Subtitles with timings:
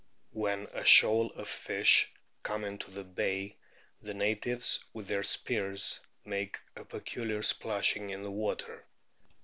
[0.01, 0.03] f
[0.35, 2.11] When a shoal of the fish
[2.41, 3.57] comes into the bay
[4.01, 8.87] the natives, with their spears, make a peculiar splashing in the water.